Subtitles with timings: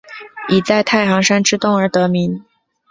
[0.49, 2.43] 以在太行山之东而得名。